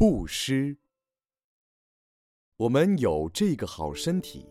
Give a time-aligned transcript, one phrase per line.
[0.00, 0.74] 布施。
[2.56, 4.48] 我们有这个好身体，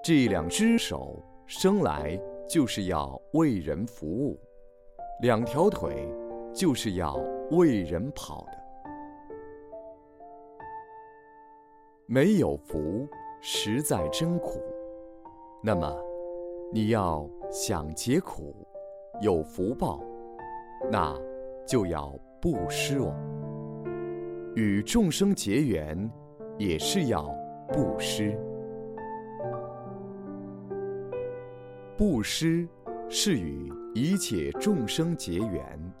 [0.00, 2.16] 这两只手生来
[2.48, 4.38] 就是要为人服务，
[5.22, 6.08] 两条腿
[6.54, 7.16] 就是要
[7.50, 8.52] 为人跑的。
[12.06, 13.08] 没有福，
[13.40, 14.62] 实在真苦。
[15.64, 15.92] 那么，
[16.72, 18.54] 你要想解苦，
[19.20, 20.00] 有福报，
[20.92, 21.12] 那
[21.66, 23.12] 就要布施哦。
[24.54, 26.10] 与众生结缘，
[26.58, 27.34] 也是要
[27.72, 28.38] 布施。
[31.96, 32.68] 布施
[33.08, 35.92] 是与一切众生结缘，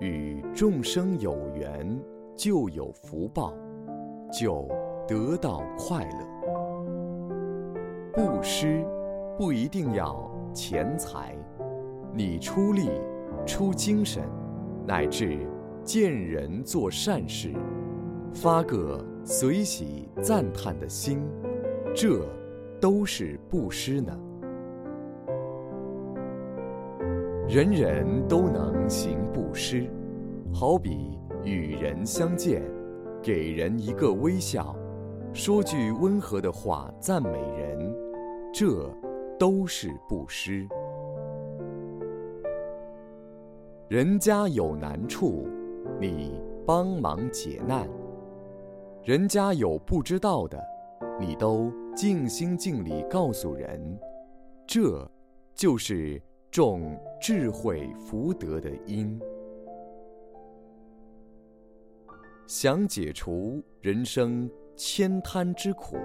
[0.00, 2.00] 与众生有缘，
[2.36, 3.54] 就有福报，
[4.32, 4.68] 就。
[5.08, 6.18] 得到快乐，
[8.14, 8.86] 布施
[9.36, 11.34] 不一定要钱财，
[12.14, 12.88] 你出力、
[13.44, 14.22] 出精神，
[14.86, 15.40] 乃至
[15.84, 17.52] 见人做善事，
[18.32, 21.20] 发个随喜赞叹的心，
[21.94, 22.24] 这
[22.80, 24.16] 都是布施呢。
[27.48, 29.90] 人人都能行布施，
[30.52, 32.62] 好比与人相见，
[33.20, 34.76] 给人一个微笑。
[35.32, 37.92] 说句温和的话赞美人，
[38.52, 38.88] 这
[39.38, 40.66] 都是布施。
[43.88, 45.46] 人家有难处，
[46.02, 47.86] 你帮忙解难；
[49.04, 50.60] 人家有不知道的，
[51.20, 53.96] 你都尽心尽力告诉人，
[54.66, 55.08] 这
[55.54, 59.16] 就是种智慧福德的因。
[62.48, 64.50] 想解除人生。
[64.74, 65.96] 千贪之苦，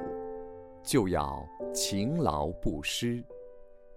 [0.83, 1.41] 就要
[1.73, 3.23] 勤劳布施，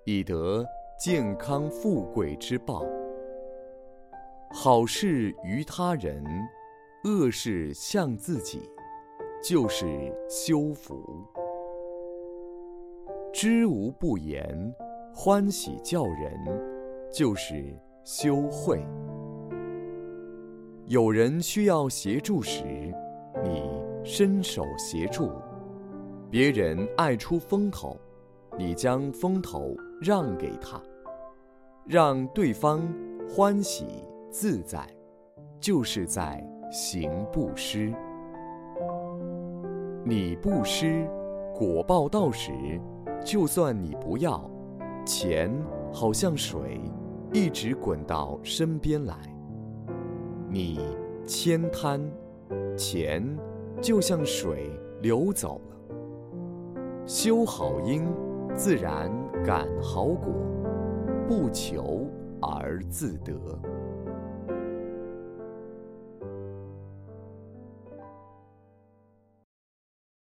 [0.04, 0.64] 以得
[0.98, 2.84] 健康富贵之报。
[4.62, 6.22] 好事于他人，
[7.04, 8.60] 恶事向自己，
[9.42, 11.02] 就是修福。
[13.32, 14.70] 知无不言，
[15.14, 16.30] 欢喜教人，
[17.10, 18.84] 就是修慧。
[20.88, 22.62] 有人需要协助时，
[23.42, 23.62] 你。
[24.04, 25.30] 伸手协助
[26.30, 27.98] 别人爱出风头，
[28.58, 30.78] 你将风头让给他，
[31.86, 32.86] 让对方
[33.26, 33.86] 欢喜
[34.30, 34.86] 自在，
[35.58, 37.92] 就是在行布施。
[40.04, 41.06] 你布施
[41.54, 42.52] 果报到时，
[43.24, 44.48] 就算你不要
[45.04, 45.52] 钱，
[45.92, 46.80] 好像水
[47.32, 49.16] 一直滚到身边来。
[50.48, 50.80] 你
[51.26, 52.00] 谦贪
[52.76, 53.36] 钱。
[53.80, 55.96] 就像水流走了，
[57.06, 58.06] 修好因，
[58.54, 59.10] 自然
[59.42, 60.34] 感好果，
[61.26, 62.06] 不求
[62.42, 63.32] 而自得。